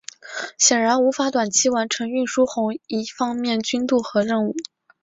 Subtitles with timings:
[0.57, 4.55] 显然无法短期完成运输红一方面军渡河任务。